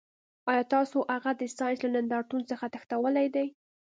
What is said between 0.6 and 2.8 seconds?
تاسو هغه د ساینس له نندارتون څخه